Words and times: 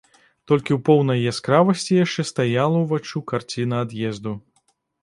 Толькі 0.51 0.71
ў 0.77 0.79
поўнай 0.87 1.21
яскравасці 1.33 1.99
яшчэ 2.05 2.27
стаяла 2.33 2.77
ўваччу 2.89 3.25
карціна 3.35 3.75
ад'езду. 3.89 4.37